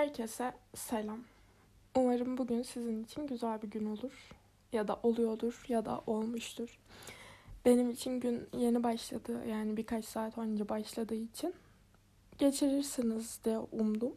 [0.00, 1.18] Herkese selam.
[1.94, 4.30] Umarım bugün sizin için güzel bir gün olur.
[4.72, 6.78] Ya da oluyordur ya da olmuştur.
[7.64, 9.46] Benim için gün yeni başladı.
[9.48, 11.54] Yani birkaç saat önce başladığı için
[12.38, 14.12] geçirirsiniz diye umdum.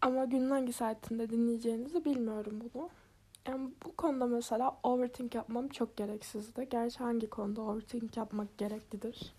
[0.00, 2.88] Ama günün hangi saatinde dinleyeceğinizi bilmiyorum bunu.
[3.48, 6.68] Yani bu konuda mesela overthink yapmam çok gereksizdi.
[6.70, 9.32] Gerçi hangi konuda overthink yapmak gereklidir?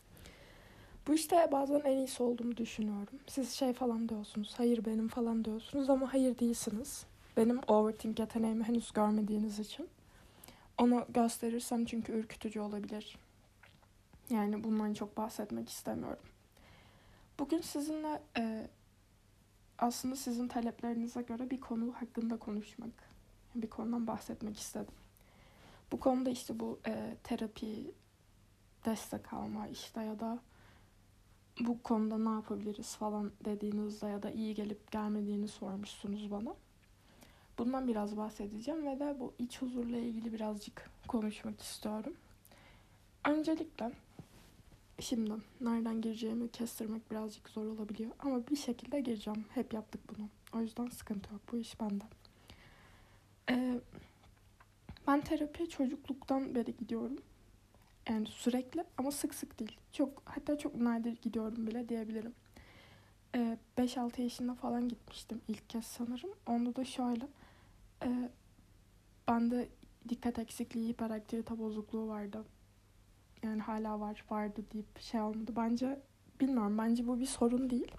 [1.10, 3.20] Bu işte bazen en iyisi olduğumu düşünüyorum.
[3.28, 7.06] Siz şey falan diyorsunuz, hayır benim falan diyorsunuz ama hayır değilsiniz.
[7.38, 9.90] Benim overthink yeteneğimi henüz görmediğiniz için.
[10.78, 13.18] Onu gösterirsem çünkü ürkütücü olabilir.
[14.30, 16.24] Yani bundan çok bahsetmek istemiyorum.
[17.40, 18.68] Bugün sizinle e,
[19.78, 22.94] aslında sizin taleplerinize göre bir konu hakkında konuşmak,
[23.56, 24.96] bir konudan bahsetmek istedim.
[25.92, 27.92] Bu konuda işte bu e, terapi,
[28.86, 30.40] destek alma işte ya da
[31.60, 36.56] bu konuda ne yapabiliriz falan dediğinizde ya da iyi gelip gelmediğini sormuşsunuz bana.
[37.58, 42.14] Bundan biraz bahsedeceğim ve de bu iç huzurla ilgili birazcık konuşmak istiyorum.
[43.26, 43.92] Öncelikle
[45.00, 49.46] şimdi nereden gireceğimi kestirmek birazcık zor olabiliyor ama bir şekilde gireceğim.
[49.54, 50.30] Hep yaptık bunu.
[50.54, 51.42] O yüzden sıkıntı yok.
[51.52, 52.04] Bu iş bende.
[53.50, 53.80] Ee,
[55.08, 57.18] ben terapiye çocukluktan beri gidiyorum.
[58.10, 59.78] Yani sürekli ama sık sık değil.
[59.92, 62.34] Çok hatta çok nadir gidiyorum bile diyebilirim.
[63.36, 66.30] Ee, 5-6 yaşında falan gitmiştim ilk kez sanırım.
[66.48, 67.28] Onda da şöyle.
[68.04, 68.30] E,
[69.28, 69.70] bende
[70.10, 72.46] dikkat eksikliği, hiperaktivite bozukluğu vardı.
[73.44, 75.54] Yani hala var, vardı deyip şey olmadı.
[75.56, 76.00] Bence
[76.40, 76.78] bilmiyorum.
[76.78, 77.92] Bence bu bir sorun değil.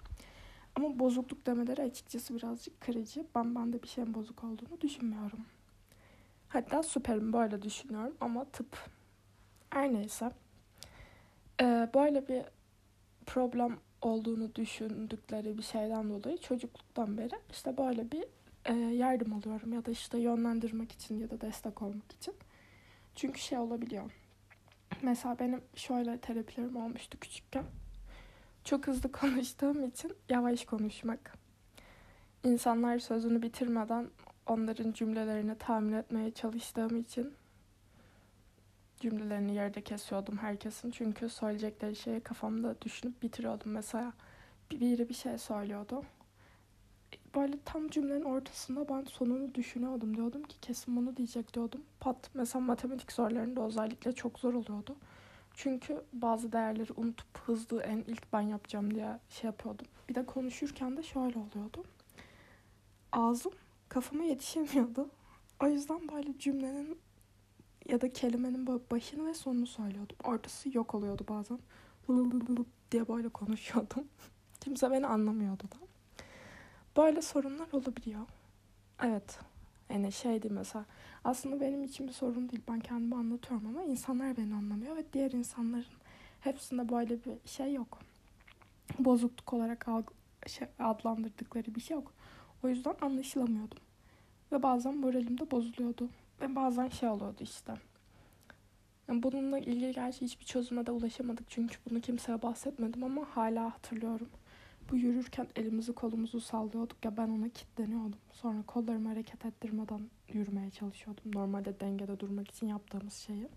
[0.75, 3.25] Ama bozukluk demeleri açıkçası birazcık kırıcı.
[3.35, 5.45] Ben bende bir şeyin bozuk olduğunu düşünmüyorum.
[6.49, 8.77] Hatta süperim böyle düşünüyorum ama tıp
[9.71, 10.31] her neyse.
[11.61, 12.43] Ee, böyle bir
[13.25, 18.25] problem olduğunu düşündükleri bir şeyden dolayı çocukluktan beri işte böyle bir
[18.65, 22.33] e, yardım alıyorum ya da işte yönlendirmek için ya da destek olmak için.
[23.15, 24.11] Çünkü şey olabiliyor.
[25.01, 27.65] Mesela benim şöyle terapilerim olmuştu küçükken.
[28.63, 31.37] Çok hızlı konuştuğum için yavaş konuşmak.
[32.43, 34.09] İnsanlar sözünü bitirmeden
[34.47, 37.33] onların cümlelerini tahmin etmeye çalıştığım için
[39.01, 40.91] cümlelerini yerde kesiyordum herkesin.
[40.91, 43.71] Çünkü söyleyecekleri şeyi kafamda düşünüp bitiriyordum.
[43.71, 44.13] Mesela
[44.71, 46.03] biri bir şey söylüyordu.
[47.35, 50.17] Böyle tam cümlenin ortasında ben sonunu düşünüyordum.
[50.17, 51.81] Diyordum ki kesin bunu diyecek diyordum.
[51.99, 54.95] Pat mesela matematik sorularında özellikle çok zor oluyordu.
[55.53, 59.87] Çünkü bazı değerleri unutup hızlı en ilk ben yapacağım diye şey yapıyordum.
[60.09, 61.83] Bir de konuşurken de şöyle oluyordu.
[63.11, 63.51] Ağzım
[63.89, 65.09] kafama yetişemiyordu.
[65.59, 66.99] O yüzden böyle cümlenin
[67.89, 70.17] ya da kelimenin başını ve sonunu söylüyordum.
[70.23, 71.59] Ortası yok oluyordu bazen.
[72.91, 74.03] diye böyle konuşuyordum.
[74.59, 75.77] Kimse beni anlamıyordu da.
[76.97, 78.25] Böyle sorunlar olabiliyor.
[79.03, 79.39] Evet.
[79.89, 80.85] Yani şeydi mesela
[81.23, 82.61] aslında benim için bir sorun değil.
[82.69, 85.85] Ben kendimi anlatıyorum ama insanlar beni anlamıyor ve diğer insanların
[86.41, 87.99] hepsinde böyle bir şey yok.
[88.99, 89.87] Bozukluk olarak
[90.47, 92.13] şey, adlandırdıkları bir şey yok.
[92.63, 93.77] O yüzden anlaşılamıyordum.
[94.51, 96.09] Ve bazen moralim de bozuluyordu.
[96.41, 97.73] Ve bazen şey oluyordu işte.
[99.07, 101.49] Yani bununla ilgili gerçi hiçbir çözüme de ulaşamadık.
[101.49, 104.29] Çünkü bunu kimseye bahsetmedim ama hala hatırlıyorum.
[104.91, 108.19] Bu yürürken elimizi kolumuzu sallıyorduk ya ben ona kilitleniyordum.
[108.31, 110.01] Sonra kollarımı hareket ettirmeden
[110.33, 111.23] yürümeye çalışıyordum.
[111.35, 113.47] Normalde dengede durmak için yaptığımız şeyi.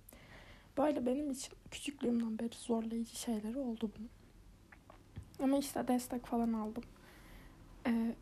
[0.78, 4.10] Böyle benim için küçüklüğümden beri zorlayıcı şeyleri oldu bunun.
[5.42, 6.84] Ama işte destek falan aldım.
[7.86, 8.14] Ee,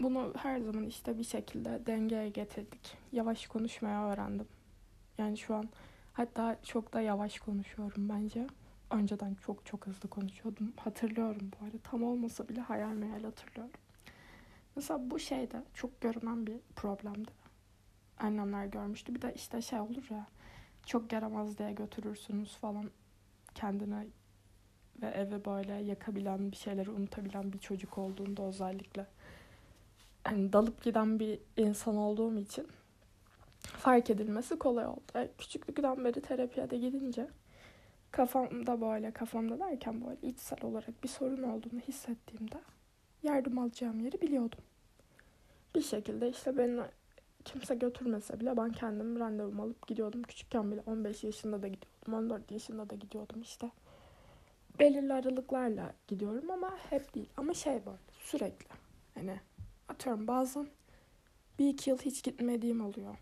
[0.00, 2.96] bunu her zaman işte bir şekilde dengeye getirdik.
[3.12, 4.48] Yavaş konuşmaya öğrendim.
[5.18, 5.68] Yani şu an
[6.12, 8.46] hatta çok da yavaş konuşuyorum bence.
[8.90, 10.72] Önceden çok çok hızlı konuşuyordum.
[10.76, 11.78] Hatırlıyorum bu arada.
[11.78, 13.72] Tam olmasa bile hayal meyal hatırlıyorum.
[14.76, 17.30] Mesela bu şeyde çok görünen bir problemdi.
[18.18, 19.14] Annemler görmüştü.
[19.14, 20.26] Bir de işte şey olur ya
[20.86, 22.90] çok yaramaz diye götürürsünüz falan
[23.54, 24.06] kendine
[25.02, 29.06] ve eve böyle yakabilen bir şeyleri unutabilen bir çocuk olduğunda özellikle
[30.24, 32.68] hani dalıp giden bir insan olduğum için
[33.60, 35.00] fark edilmesi kolay oldu.
[35.14, 37.28] Yani küçüklükten beri terapiye de gidince
[38.10, 42.60] kafamda böyle kafamda derken böyle içsel olarak bir sorun olduğunu hissettiğimde
[43.22, 44.58] yardım alacağım yeri biliyordum.
[45.74, 46.80] Bir şekilde işte beni
[47.44, 50.22] kimse götürmese bile ben kendim randevumu alıp gidiyordum.
[50.22, 52.14] Küçükken bile 15 yaşında da gidiyordum.
[52.14, 53.70] 14 yaşında da gidiyordum işte.
[54.78, 57.28] Belirli aralıklarla gidiyorum ama hep değil.
[57.36, 58.68] Ama şey böyle sürekli.
[59.14, 59.40] Hani
[59.90, 60.68] atıyorum bazen
[61.58, 63.16] bir iki yıl hiç gitmediğim oluyor.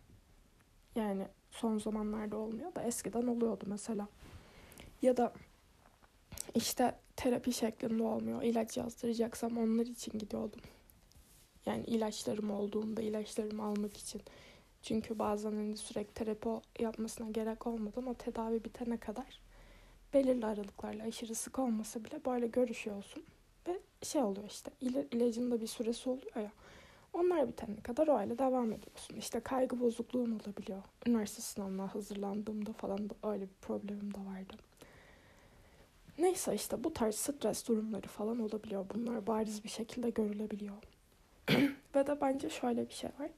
[0.94, 4.08] Yani son zamanlarda olmuyor da eskiden oluyordu mesela.
[5.02, 5.32] Ya da
[6.54, 8.42] işte terapi şeklinde olmuyor.
[8.42, 10.60] İlaç yazdıracaksam onlar için gidiyordum.
[11.66, 14.22] Yani ilaçlarım olduğunda ilaçlarımı almak için.
[14.82, 16.48] Çünkü bazen hani sürekli terapi
[16.82, 19.40] yapmasına gerek olmadan o tedavi bitene kadar
[20.14, 23.24] belirli aralıklarla aşırı sık olmasa bile böyle görüşüyorsun.
[24.02, 24.70] Şey oluyor işte
[25.12, 26.52] ilacın da bir süresi oluyor ya.
[27.12, 29.16] Onlar bitene kadar o aile devam ediyorsun.
[29.16, 30.82] İşte kaygı bozukluğun olabiliyor.
[31.06, 34.54] Üniversite sınavına hazırlandığımda falan da öyle bir problemim de vardı.
[36.18, 38.86] Neyse işte bu tarz stres durumları falan olabiliyor.
[38.94, 40.76] Bunlar bariz bir şekilde görülebiliyor.
[41.94, 43.30] Ve de bence şöyle bir şey var.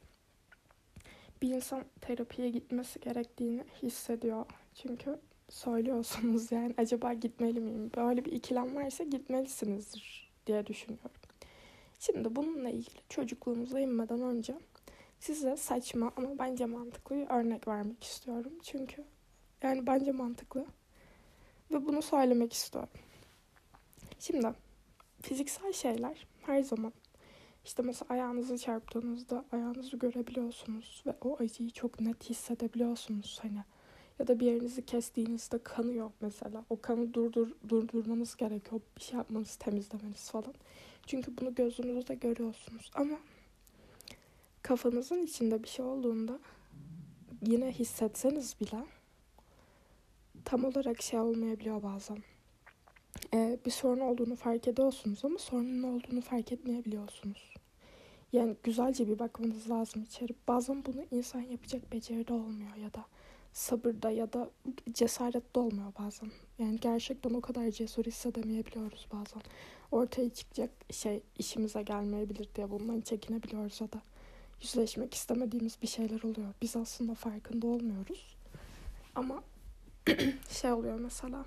[1.43, 4.47] Bir insan terapiye gitmesi gerektiğini hissediyor.
[4.75, 5.19] Çünkü
[5.49, 7.91] söylüyorsunuz yani acaba gitmeli miyim?
[7.97, 11.11] Böyle bir ikilem varsa gitmelisinizdir diye düşünüyorum.
[11.99, 14.55] Şimdi bununla ilgili çocukluğumuza inmeden önce
[15.21, 18.53] size saçma ama bence mantıklı bir örnek vermek istiyorum.
[18.63, 19.05] Çünkü
[19.63, 20.67] yani bence mantıklı
[21.71, 22.91] ve bunu söylemek istiyorum.
[24.19, 24.53] Şimdi
[25.23, 26.93] fiziksel şeyler her zaman
[27.65, 33.65] işte mesela ayağınızı çarptığınızda ayağınızı görebiliyorsunuz ve o acıyı çok net hissedebiliyorsunuz hani.
[34.21, 36.65] Ya da bir yerinizi kestiğinizde kanıyor mesela.
[36.71, 38.81] O kanı durdur, durdurmanız gerekiyor.
[38.97, 40.55] Bir şey yapmanız, temizlemeniz falan.
[41.07, 42.91] Çünkü bunu gözünüzde görüyorsunuz.
[42.95, 43.19] Ama
[44.63, 46.39] kafanızın içinde bir şey olduğunda
[47.47, 48.85] yine hissetseniz bile
[50.45, 52.19] tam olarak şey olmayabiliyor bazen.
[53.35, 57.55] Ee, bir sorun olduğunu fark ediyorsunuz ama sorunun olduğunu fark etmeyebiliyorsunuz.
[58.33, 60.35] Yani güzelce bir bakmanız lazım içeri.
[60.49, 63.05] Bazen bunu insan yapacak beceride olmuyor ya da
[63.53, 64.51] sabırda ya da
[64.93, 66.31] cesarette olmuyor bazen.
[66.59, 69.43] Yani gerçekten o kadar cesur hissedemeyebiliyoruz bazen.
[69.93, 74.03] Ortaya çıkacak şey işimize gelmeyebilir diye bundan çekinebiliyoruz ya da
[74.63, 76.55] yüzleşmek istemediğimiz bir şeyler oluyor.
[76.63, 78.37] Biz aslında farkında olmuyoruz.
[79.15, 79.43] Ama
[80.51, 81.45] şey oluyor mesela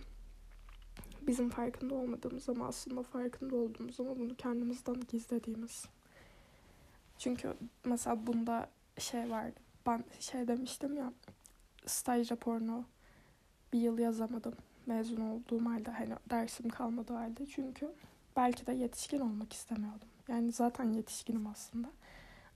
[1.28, 5.86] bizim farkında olmadığımız ama aslında farkında olduğumuz ama bunu kendimizden gizlediğimiz.
[7.18, 7.54] Çünkü
[7.86, 9.60] mesela bunda şey vardı.
[9.86, 11.14] Ben şey demiştim ya
[11.86, 12.86] staj raporunu
[13.74, 14.54] bir yıl yazamadım.
[14.86, 17.46] Mezun olduğum halde hani dersim kalmadı halde.
[17.46, 17.92] Çünkü
[18.36, 20.08] belki de yetişkin olmak istemiyordum.
[20.28, 21.88] Yani zaten yetişkinim aslında.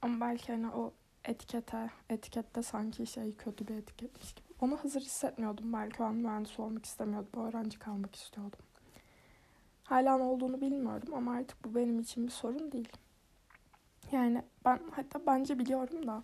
[0.01, 0.93] Ama belki hani o
[1.25, 4.47] etikete, etikette sanki şey kötü bir etiketmiş gibi.
[4.61, 5.73] Ona hazır hissetmiyordum.
[5.73, 7.45] Belki o an mühendis olmak istemiyordum.
[7.45, 8.59] Öğrenci kalmak istiyordum.
[9.83, 12.89] Hala ne olduğunu bilmiyorum ama artık bu benim için bir sorun değil.
[14.11, 16.23] Yani ben hatta bence biliyorum da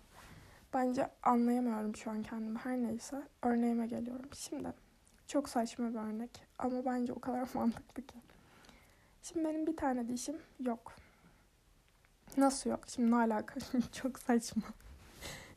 [0.74, 2.58] bence anlayamıyorum şu an kendimi.
[2.58, 4.30] Her neyse örneğime geliyorum.
[4.34, 4.72] Şimdi
[5.26, 8.14] çok saçma bir örnek ama bence o kadar mantıklı ki.
[9.22, 10.92] Şimdi benim bir tane dişim yok.
[12.36, 12.80] Nasıl yok?
[12.86, 13.60] Şimdi ne alaka?
[13.92, 14.62] çok saçma.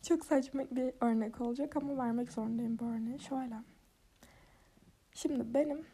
[0.02, 3.20] çok saçma bir örnek olacak ama vermek zorundayım bu örneği.
[3.20, 3.56] Şöyle.
[5.14, 5.86] Şimdi benim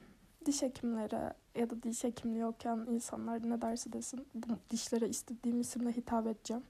[0.46, 5.92] diş hekimleri ya da diş hekimliği okuyan insanlar ne derse desin bu dişlere istediğim isimle
[5.92, 6.64] hitap edeceğim.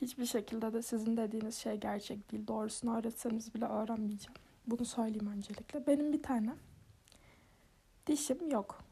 [0.00, 2.46] Hiçbir şekilde de sizin dediğiniz şey gerçek değil.
[2.46, 4.34] Doğrusunu öğretseniz bile öğrenmeyeceğim.
[4.66, 5.86] Bunu söyleyeyim öncelikle.
[5.86, 6.54] Benim bir tane
[8.06, 8.84] dişim yok.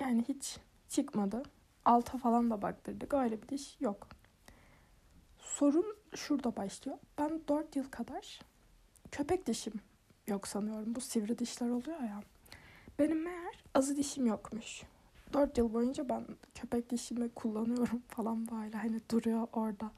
[0.00, 0.58] Yani hiç
[0.88, 1.42] çıkmadı.
[1.84, 3.14] Alta falan da baktırdık.
[3.14, 4.08] Öyle bir diş yok.
[5.38, 6.98] Sorun şurada başlıyor.
[7.18, 8.40] Ben 4 yıl kadar
[9.10, 9.74] köpek dişim
[10.26, 10.94] yok sanıyorum.
[10.94, 12.22] Bu sivri dişler oluyor ya.
[12.98, 14.82] Benim meğer azı dişim yokmuş.
[15.32, 18.76] 4 yıl boyunca ben köpek dişimi kullanıyorum falan böyle.
[18.76, 19.90] Hani duruyor orada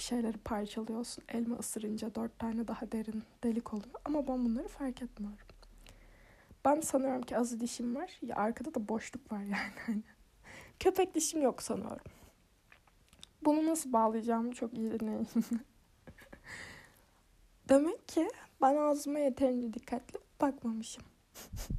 [0.00, 1.24] bir şeyleri parçalıyorsun.
[1.28, 3.94] Elma ısırınca dört tane daha derin delik oluyor.
[4.04, 5.46] Ama ben bunları fark etmiyorum.
[6.64, 8.10] Ben sanıyorum ki azı dişim var.
[8.22, 9.72] Ya arkada da boşluk var yani.
[9.86, 10.02] Hani
[10.80, 12.04] köpek dişim yok sanıyorum.
[13.44, 15.28] Bunu nasıl bağlayacağımı çok iyi dinleyin.
[17.68, 18.28] Demek ki
[18.62, 21.04] ben ağzıma yeterince dikkatli bakmamışım.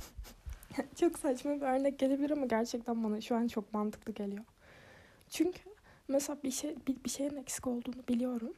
[0.95, 4.43] çok saçma bir örnek gelebilir ama gerçekten bana şu an çok mantıklı geliyor.
[5.29, 5.70] Çünkü
[6.11, 8.53] mesela bir şey bir, bir şeyin eksik olduğunu biliyorum.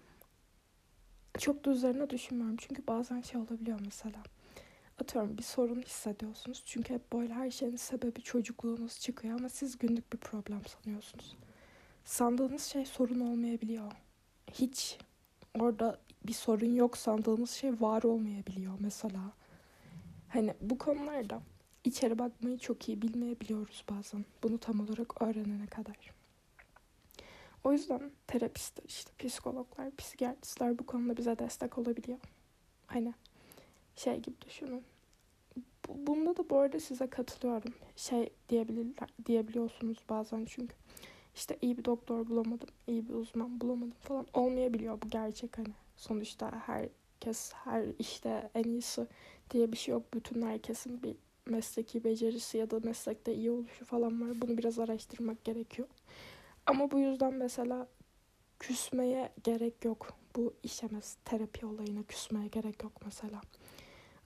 [1.39, 2.57] Çok da üzerine düşünmüyorum.
[2.60, 4.24] Çünkü bazen şey olabiliyor mesela.
[5.01, 6.63] Atıyorum bir sorun hissediyorsunuz.
[6.65, 11.36] Çünkü hep böyle her şeyin sebebi çocukluğunuz çıkıyor ama siz günlük bir problem sanıyorsunuz.
[12.05, 13.91] Sandığınız şey sorun olmayabiliyor.
[14.51, 14.98] Hiç
[15.60, 19.31] orada bir sorun yok sandığınız şey var olmayabiliyor mesela.
[20.29, 21.41] Hani bu konularda
[21.83, 24.25] içeri bakmayı çok iyi bilmeyebiliyoruz bazen.
[24.43, 26.13] Bunu tam olarak öğrenene kadar.
[27.63, 32.20] O yüzden terapistler, işte psikologlar, psikiyatristler bu konuda bize destek olabiliyor.
[32.88, 33.13] Hani
[33.96, 34.84] şey gibi düşünün.
[35.89, 37.74] Bunda da bu arada size katılıyorum.
[37.96, 40.75] Şey diyebilirler, diyebiliyorsunuz bazen çünkü.
[41.36, 45.74] işte iyi bir doktor bulamadım, iyi bir uzman bulamadım falan olmayabiliyor bu gerçek hani.
[45.98, 49.08] Sonuçta herkes her işte en iyisi
[49.51, 50.13] diye bir şey yok.
[50.13, 51.15] Bütün herkesin bir
[51.46, 54.41] mesleki becerisi ya da meslekte iyi oluşu falan var.
[54.41, 55.88] Bunu biraz araştırmak gerekiyor.
[56.65, 57.88] Ama bu yüzden mesela
[58.60, 60.17] küsmeye gerek yok.
[60.36, 63.41] Bu işemez terapi olayına küsmeye gerek yok mesela.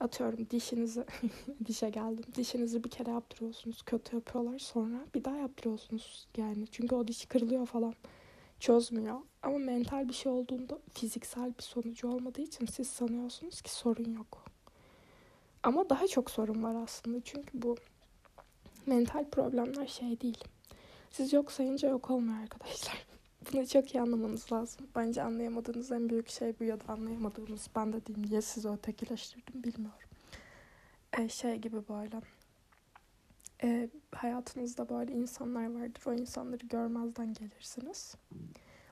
[0.00, 1.04] Atıyorum dişinizi
[1.66, 2.24] dişe geldim.
[2.34, 3.82] Dişinizi bir kere yaptırıyorsunuz.
[3.82, 6.66] Kötü yapıyorlar sonra bir daha yaptırıyorsunuz yani.
[6.66, 7.94] Çünkü o diş kırılıyor falan.
[8.60, 9.20] Çözmüyor.
[9.42, 14.44] Ama mental bir şey olduğunda fiziksel bir sonucu olmadığı için siz sanıyorsunuz ki sorun yok.
[15.62, 17.20] Ama daha çok sorun var aslında.
[17.24, 17.76] Çünkü bu
[18.86, 20.44] mental problemler şey değil.
[21.10, 23.06] Siz yok sayınca yok olmuyor arkadaşlar.
[23.52, 24.86] Bunu çok iyi anlamanız lazım.
[24.96, 29.62] Bence anlayamadığınız en büyük şey bu ya da anlayamadığınız ben de diyeyim diye sizi ötekileştirdim
[29.64, 30.08] bilmiyorum.
[31.18, 32.20] Ee, şey gibi böyle.
[33.62, 36.02] Ee, hayatınızda böyle insanlar vardır.
[36.06, 38.14] O insanları görmezden gelirsiniz.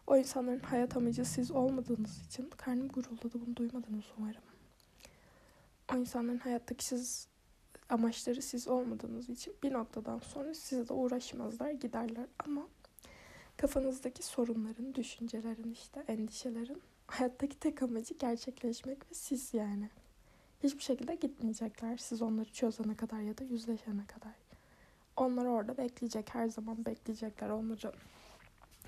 [0.06, 4.42] O insanların hayat amacı siz olmadığınız için karnım guruldadı bunu duymadınız umarım.
[5.92, 7.28] O insanların hayattaki siz
[7.88, 12.62] amaçları siz olmadığınız için bir noktadan sonra size de uğraşmazlar giderler ama
[13.56, 19.90] kafanızdaki sorunların, düşüncelerin işte endişelerin hayattaki tek amacı gerçekleşmek ve siz yani.
[20.62, 24.34] Hiçbir şekilde gitmeyecekler siz onları çözene kadar ya da yüzleşene kadar.
[25.16, 27.92] Onlar orada bekleyecek, her zaman bekleyecekler onları.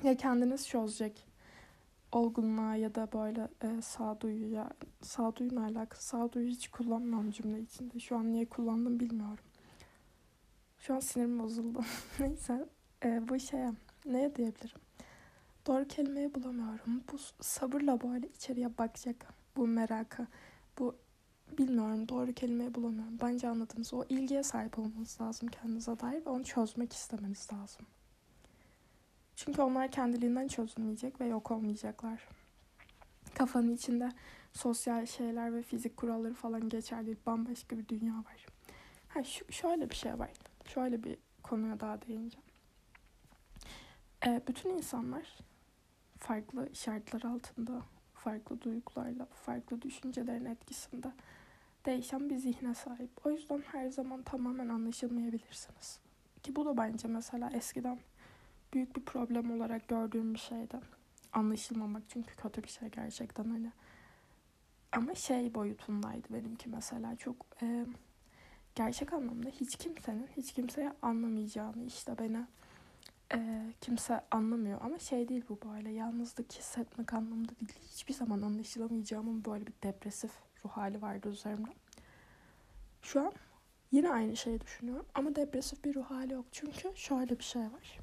[0.02, 1.27] Ya kendiniz çözecek
[2.12, 4.70] olgunluğa ya da böyle e, sağduyuya,
[5.02, 8.00] sağduyuyla alakalı, sağduyu hiç kullanmıyorum cümle içinde.
[8.00, 9.44] Şu an niye kullandım bilmiyorum.
[10.78, 11.80] Şu an sinirim bozuldu.
[12.20, 12.68] Neyse
[13.04, 13.72] e, bu şeye
[14.06, 14.80] ne diyebilirim?
[15.66, 17.02] Doğru kelimeyi bulamıyorum.
[17.12, 20.26] Bu sabırla böyle içeriye bakacak bu merakı,
[20.78, 20.96] bu
[21.58, 23.18] bilmiyorum doğru kelimeyi bulamıyorum.
[23.22, 23.94] Bence anladınız.
[23.94, 27.86] O ilgiye sahip olmanız lazım kendinize dair ve onu çözmek istemeniz lazım.
[29.38, 32.28] Çünkü onlar kendiliğinden çözülmeyecek ve yok olmayacaklar.
[33.34, 34.12] Kafanın içinde
[34.52, 37.16] sosyal şeyler ve fizik kuralları falan geçerli.
[37.26, 38.46] Bambaşka bir dünya var.
[39.08, 40.30] Ha, şu, şöyle bir şey var.
[40.64, 42.46] Şöyle bir konuya daha değineceğim.
[44.26, 45.38] E, bütün insanlar
[46.18, 47.82] farklı şartlar altında,
[48.14, 51.12] farklı duygularla, farklı düşüncelerin etkisinde
[51.86, 53.26] değişen bir zihne sahip.
[53.26, 56.00] O yüzden her zaman tamamen anlaşılmayabilirsiniz.
[56.42, 57.98] Ki bu da bence mesela eskiden
[58.72, 60.76] büyük bir problem olarak gördüğüm bir şeydi.
[61.32, 63.72] Anlaşılmamak çünkü kötü bir şey gerçekten hani.
[64.92, 67.86] Ama şey boyutundaydı benimki mesela çok e,
[68.74, 72.46] gerçek anlamda hiç kimsenin hiç kimseye anlamayacağını işte beni
[73.34, 79.44] e, kimse anlamıyor ama şey değil bu böyle yalnızlık hissetmek anlamında değil hiçbir zaman anlaşılamayacağımın
[79.44, 80.30] böyle bir depresif
[80.64, 81.70] ruh hali vardı üzerimde.
[83.02, 83.32] Şu an
[83.92, 87.98] yine aynı şeyi düşünüyorum ama depresif bir ruh hali yok çünkü şöyle bir şey var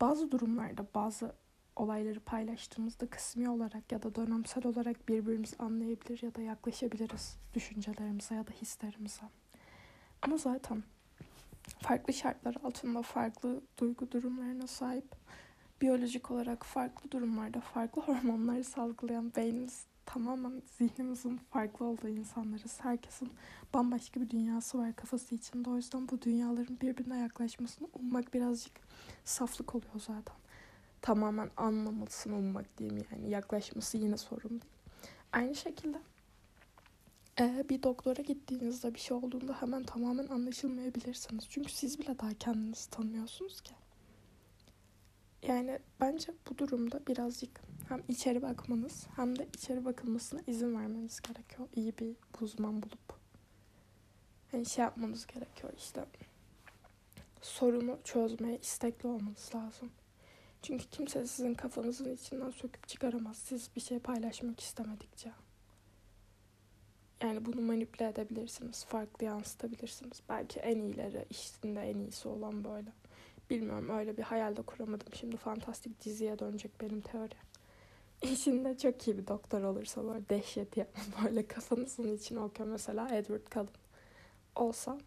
[0.00, 1.32] bazı durumlarda bazı
[1.76, 8.46] olayları paylaştığımızda kısmi olarak ya da dönemsel olarak birbirimizi anlayabilir ya da yaklaşabiliriz düşüncelerimize ya
[8.46, 9.22] da hislerimize.
[10.22, 10.82] Ama zaten
[11.82, 15.04] farklı şartlar altında farklı duygu durumlarına sahip
[15.80, 22.78] biyolojik olarak farklı durumlarda farklı hormonları salgılayan beynimiz tamamen zihnimizin farklı olduğu insanlarız.
[22.80, 23.32] Herkesin
[23.74, 25.70] bambaşka bir dünyası var kafası içinde.
[25.70, 28.72] O yüzden bu dünyaların birbirine yaklaşmasını ummak birazcık
[29.24, 30.36] saflık oluyor zaten.
[31.02, 33.30] Tamamen anlamasını ummak diyeyim yani.
[33.30, 34.72] Yaklaşması yine sorun değil.
[35.32, 35.98] Aynı şekilde
[37.68, 41.44] bir doktora gittiğinizde bir şey olduğunda hemen tamamen anlaşılmayabilirsiniz.
[41.48, 43.79] Çünkü siz bile daha kendinizi tanımıyorsunuz ki.
[45.42, 51.68] Yani bence bu durumda birazcık hem içeri bakmanız hem de içeri bakılmasına izin vermeniz gerekiyor.
[51.74, 53.20] İyi bir uzman bulup.
[54.52, 56.04] Yani şey yapmanız gerekiyor işte.
[57.42, 59.90] Sorunu çözmeye istekli olmanız lazım.
[60.62, 63.36] Çünkü kimse sizin kafanızın içinden söküp çıkaramaz.
[63.36, 65.32] Siz bir şey paylaşmak istemedikçe.
[67.22, 68.84] Yani bunu manipüle edebilirsiniz.
[68.84, 70.22] Farklı yansıtabilirsiniz.
[70.28, 72.92] Belki en iyileri, işinde en iyisi olan böyle.
[73.50, 75.08] Bilmiyorum öyle bir hayal de kuramadım.
[75.14, 77.34] Şimdi fantastik diziye dönecek benim teori.
[78.22, 80.88] İçinde çok iyi bir doktor olursa böyle dehşet yani
[81.24, 83.68] böyle kafanızın içine okuyor mesela Edward Cullen
[84.56, 84.98] olsa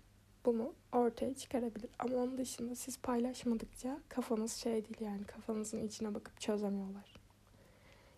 [0.46, 1.90] bunu ortaya çıkarabilir.
[2.00, 7.16] Ama onun dışında siz paylaşmadıkça kafanız şey değil yani kafanızın içine bakıp çözemiyorlar.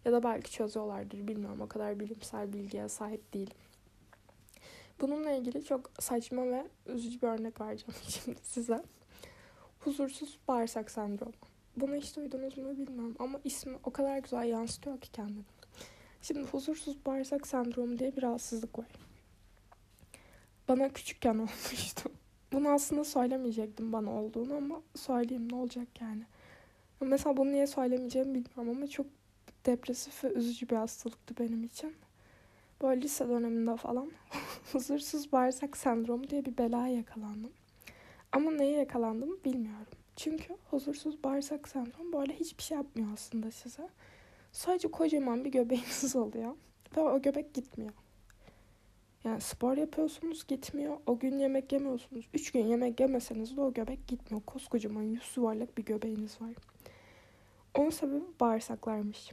[0.05, 3.57] Ya da belki çözüyorlardır bilmiyorum o kadar bilimsel bilgiye sahip değilim.
[5.01, 8.83] Bununla ilgili çok saçma ve üzücü bir örnek vereceğim şimdi size.
[9.85, 11.33] Huzursuz bağırsak sendromu.
[11.77, 15.43] Bunu hiç duydunuz mu bilmiyorum ama ismi o kadar güzel yansıtıyor ki kendini.
[16.21, 18.87] Şimdi huzursuz bağırsak sendromu diye bir rahatsızlık var.
[20.67, 22.11] Bana küçükken olmuştu.
[22.53, 26.23] Bunu aslında söylemeyecektim bana olduğunu ama söyleyeyim ne olacak yani.
[27.01, 29.05] Mesela bunu niye söylemeyeceğimi bilmiyorum ama çok
[29.65, 31.95] depresif ve üzücü bir hastalıktı benim için.
[32.81, 34.11] Böyle lise döneminde falan
[34.71, 37.51] huzursuz bağırsak sendromu diye bir belaya yakalandım.
[38.35, 39.87] Ama neye yakalandım bilmiyorum.
[40.15, 43.89] Çünkü huzursuz bağırsak sendromu böyle hiçbir şey yapmıyor aslında size.
[44.51, 46.55] Sadece kocaman bir göbeğiniz oluyor.
[46.97, 47.93] Ve o göbek gitmiyor.
[49.23, 50.97] Yani spor yapıyorsunuz gitmiyor.
[51.05, 52.25] O gün yemek yemiyorsunuz.
[52.33, 54.45] Üç gün yemek yemeseniz de o göbek gitmiyor.
[54.45, 56.53] Koskocaman yüz yuvarlak bir göbeğiniz var.
[57.75, 59.31] Onun sebebi bağırsaklarmış.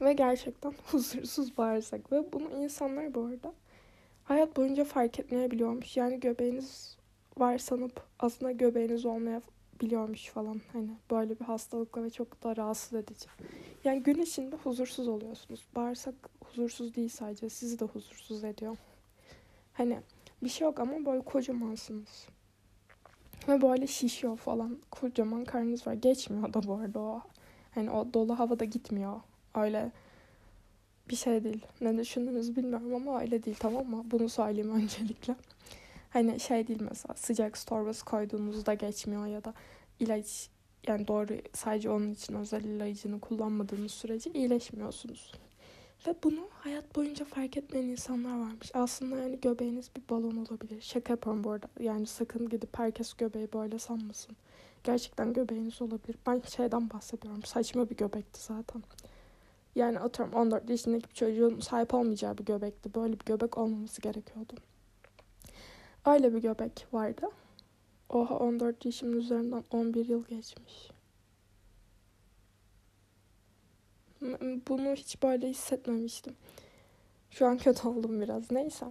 [0.00, 2.12] Ve gerçekten huzursuz bağırsak.
[2.12, 3.54] Ve bunu insanlar bu arada
[4.24, 5.96] hayat boyunca fark etmeyebiliyormuş.
[5.96, 6.95] Yani göbeğiniz
[7.38, 10.60] var sanıp aslında göbeğiniz olmayabiliyormuş falan.
[10.72, 13.26] Hani böyle bir hastalıkla ve çok da rahatsız edici.
[13.84, 15.66] Yani gün içinde huzursuz oluyorsunuz.
[15.76, 16.14] Bağırsak
[16.44, 17.48] huzursuz değil sadece.
[17.48, 18.76] Sizi de huzursuz ediyor.
[19.72, 20.00] Hani
[20.42, 22.26] bir şey yok ama böyle kocamansınız.
[23.48, 24.78] Ve böyle şişiyor falan.
[24.90, 25.92] Kocaman karnınız var.
[25.92, 27.22] Geçmiyor da bu arada o.
[27.74, 29.20] Hani o dolu havada gitmiyor.
[29.54, 29.92] Öyle
[31.10, 31.66] bir şey değil.
[31.80, 34.04] Ne düşündüğünüzü bilmiyorum ama öyle değil tamam mı?
[34.10, 35.36] Bunu söyleyeyim öncelikle.
[36.16, 39.54] Hani şey değil mesela sıcak su torbası koyduğunuzda geçmiyor ya da
[40.00, 40.48] ilaç
[40.86, 45.32] yani doğru sadece onun için özel ilacını kullanmadığınız sürece iyileşmiyorsunuz.
[46.06, 48.70] Ve bunu hayat boyunca fark etmeyen insanlar varmış.
[48.74, 50.80] Aslında yani göbeğiniz bir balon olabilir.
[50.80, 51.68] Şaka yapıyorum bu arada.
[51.80, 54.36] Yani sakın gidip herkes göbeği böyle sanmasın.
[54.84, 56.16] Gerçekten göbeğiniz olabilir.
[56.26, 57.42] Ben şeyden bahsediyorum.
[57.42, 58.82] Saçma bir göbekti zaten.
[59.74, 62.94] Yani atıyorum 14 yaşındaki bir çocuğun sahip olmayacağı bir göbekti.
[62.94, 64.54] Böyle bir göbek olmaması gerekiyordu.
[66.06, 67.28] Öyle bir göbek vardı.
[68.08, 70.90] Oha 14 yaşımın üzerinden 11 yıl geçmiş.
[74.68, 76.36] Bunu hiç böyle hissetmemiştim.
[77.30, 78.50] Şu an kötü oldum biraz.
[78.50, 78.86] Neyse.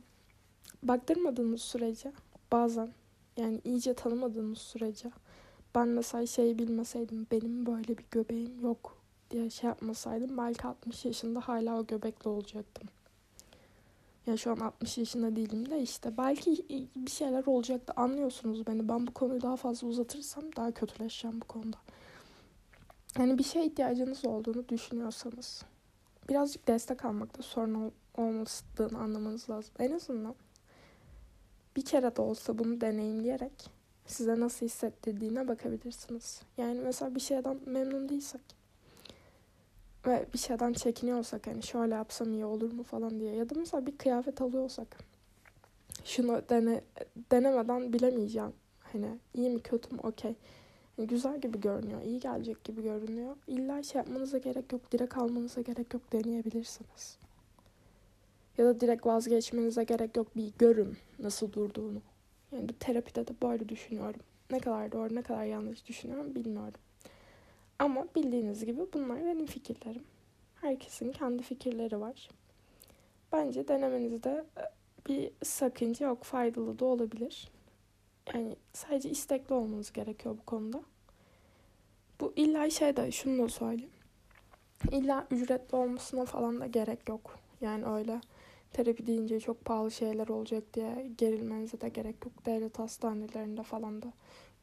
[0.83, 2.11] Baktırmadığınız sürece
[2.51, 2.89] bazen
[3.37, 5.11] yani iyice tanımadığınız sürece
[5.75, 8.97] ben mesela şey bilmeseydim benim böyle bir göbeğim yok
[9.31, 12.89] diye şey yapmasaydım belki 60 yaşında hala o göbekle olacaktım.
[14.27, 16.65] Ya şu an 60 yaşında değilim de işte belki
[16.95, 18.89] bir şeyler olacaktı anlıyorsunuz beni.
[18.89, 21.77] Ben bu konuyu daha fazla uzatırsam daha kötüleşeceğim bu konuda.
[23.17, 25.63] Yani bir şeye ihtiyacınız olduğunu düşünüyorsanız
[26.29, 29.73] birazcık destek almakta sorun ol- olmadığını anlamanız lazım.
[29.79, 30.35] En azından
[31.75, 33.69] bir kere de olsa bunu deneyimleyerek
[34.07, 36.41] size nasıl hissettirdiğine bakabilirsiniz.
[36.57, 38.41] Yani mesela bir şeyden memnun değilsek
[40.07, 43.85] ve bir şeyden çekiniyorsak hani şöyle yapsam iyi olur mu falan diye ya da mesela
[43.85, 44.97] bir kıyafet alıyorsak
[46.05, 46.81] şunu dene,
[47.31, 48.53] denemeden bilemeyeceğim.
[48.79, 50.35] Hani iyi mi kötü mü okey.
[50.97, 53.35] Yani güzel gibi görünüyor, iyi gelecek gibi görünüyor.
[53.47, 57.17] İlla şey yapmanıza gerek yok, direkt almanıza gerek yok deneyebilirsiniz.
[58.57, 62.01] Ya da direkt vazgeçmenize gerek yok bir görün nasıl durduğunu.
[62.51, 64.19] Yani terapide de böyle düşünüyorum.
[64.51, 66.79] Ne kadar doğru ne kadar yanlış düşünüyorum bilmiyorum.
[67.79, 70.03] Ama bildiğiniz gibi bunlar benim fikirlerim.
[70.61, 72.29] Herkesin kendi fikirleri var.
[73.31, 74.63] Bence denemenizde e,
[75.07, 76.23] bir sakınca yok.
[76.23, 77.51] Faydalı da olabilir.
[78.33, 80.81] Yani sadece istekli olmanız gerekiyor bu konuda.
[82.19, 83.91] Bu illa şey de şunu da söyleyeyim.
[84.91, 87.39] İlla ücretli olmasına falan da gerek yok.
[87.61, 88.21] Yani öyle
[88.71, 92.45] terapi deyince çok pahalı şeyler olacak diye gerilmenize de gerek yok.
[92.45, 94.13] Devlet hastanelerinde falan da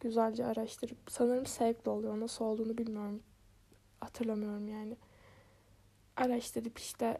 [0.03, 2.21] güzelce araştırıp sanırım sevkle oluyor.
[2.21, 3.23] Nasıl olduğunu bilmiyorum.
[4.01, 4.97] Hatırlamıyorum yani.
[6.17, 7.19] Araştırıp işte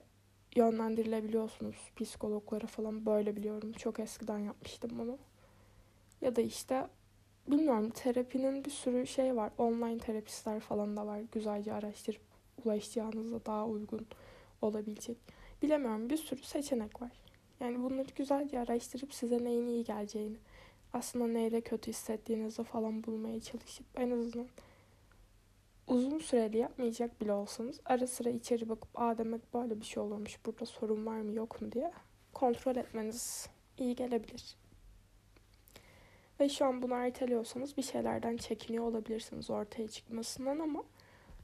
[0.57, 3.73] yönlendirilebiliyorsunuz psikologlara falan böyle biliyorum.
[3.73, 5.19] Çok eskiden yapmıştım bunu.
[6.21, 6.87] Ya da işte
[7.49, 9.53] bilmiyorum terapinin bir sürü şey var.
[9.59, 11.21] Online terapistler falan da var.
[11.33, 12.23] Güzelce araştırıp
[12.65, 14.07] ulaşacağınızda daha uygun
[14.63, 15.17] olabilecek.
[15.63, 17.13] Bilemiyorum bir sürü seçenek var.
[17.61, 20.37] Yani bunları güzelce araştırıp size neyin iyi geleceğini,
[20.93, 24.47] aslında neyle kötü hissettiğinizi falan bulmaya çalışıp en azından
[25.87, 30.39] uzun süreli yapmayacak bile olsanız ara sıra içeri bakıp aa demek böyle bir şey olurmuş
[30.47, 31.93] burada sorun var mı yok mu diye
[32.33, 34.57] kontrol etmeniz iyi gelebilir.
[36.41, 40.85] Ve şu an bunu erteliyorsanız bir şeylerden çekiniyor olabilirsiniz ortaya çıkmasından ama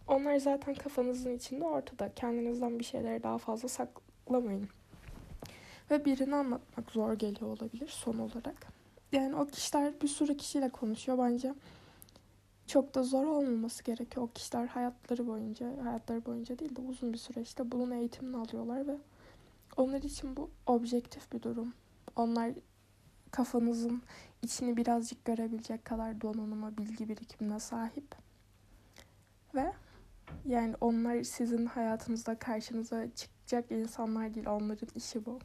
[0.06, 2.14] onlar zaten kafanızın içinde ortada.
[2.14, 4.68] Kendinizden bir şeyleri daha fazla saklamayın.
[5.90, 8.77] Ve birini anlatmak zor geliyor olabilir son olarak.
[9.12, 11.54] Yani o kişiler bir sürü kişiyle konuşuyor bence.
[12.66, 14.26] Çok da zor olmaması gerekiyor.
[14.26, 18.96] O kişiler hayatları boyunca, hayatları boyunca değil de uzun bir süreçte bunun eğitimini alıyorlar ve
[19.76, 21.74] onlar için bu objektif bir durum.
[22.16, 22.52] Onlar
[23.30, 24.02] kafanızın
[24.42, 28.14] içini birazcık görebilecek kadar donanıma, bilgi birikimine sahip.
[29.54, 29.72] Ve
[30.44, 34.46] yani onlar sizin hayatınızda karşınıza çıkacak insanlar değil.
[34.46, 35.38] Onların işi bu.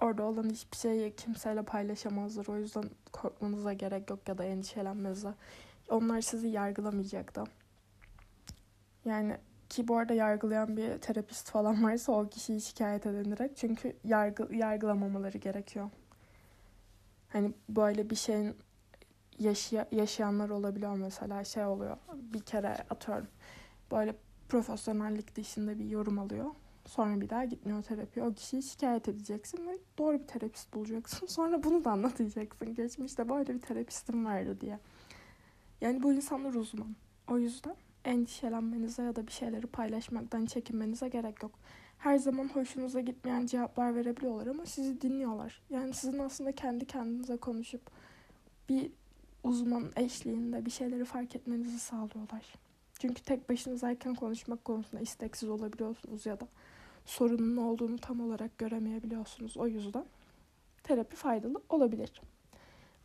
[0.00, 2.46] Orada olan hiçbir şeyi kimseyle paylaşamazlar.
[2.48, 5.34] O yüzden korkmanıza gerek yok ya da endişelenmenize.
[5.88, 7.44] Onlar sizi yargılamayacak da.
[9.04, 9.36] Yani
[9.68, 13.56] ki bu arada yargılayan bir terapist falan varsa o kişiyi şikayet edilerek.
[13.56, 15.90] Çünkü yargı, yargılamamaları gerekiyor.
[17.28, 18.56] Hani böyle bir şeyin
[19.38, 23.26] yaşaya, yaşayanlar olabiliyor mesela şey oluyor bir kere atıyorum
[23.90, 24.14] böyle
[24.48, 26.46] profesyonellik dışında bir yorum alıyor.
[26.86, 28.26] Sonra bir daha gitmiyor terapiye.
[28.26, 31.26] O kişiyi şikayet edeceksin ve doğru bir terapist bulacaksın.
[31.36, 32.74] Sonra bunu da anlatacaksın.
[32.74, 34.78] Geçmişte böyle bir terapistim vardı diye.
[35.80, 36.96] Yani bu insanlar uzman.
[37.28, 41.52] O yüzden endişelenmenize ya da bir şeyleri paylaşmaktan çekinmenize gerek yok.
[41.98, 45.62] Her zaman hoşunuza gitmeyen cevaplar verebiliyorlar ama sizi dinliyorlar.
[45.70, 47.90] Yani sizin aslında kendi kendinize konuşup
[48.68, 48.90] bir
[49.44, 52.54] uzman eşliğinde bir şeyleri fark etmenizi sağlıyorlar.
[52.98, 56.48] Çünkü tek başınızayken konuşmak konusunda isteksiz olabiliyorsunuz ya da
[57.04, 59.56] sorunun olduğunu tam olarak göremeyebiliyorsunuz.
[59.56, 60.04] O yüzden
[60.82, 62.22] terapi faydalı olabilir.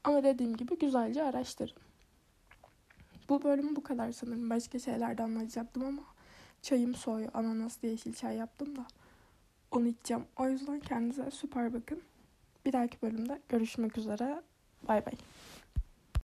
[0.04, 1.78] Ama dediğim gibi güzelce araştırın.
[3.30, 4.50] Bu bölüm bu kadar sanırım.
[4.50, 6.04] Başka şeylerden anlatacaktım ama
[6.62, 7.32] çayım soğuyor.
[7.34, 8.86] Ananas yeşil çay yaptım da
[9.72, 10.24] onu içeceğim.
[10.38, 12.02] O yüzden kendinize süper bakın.
[12.66, 14.42] Bir dahaki bölümde görüşmek üzere.
[14.88, 15.14] Bay bay.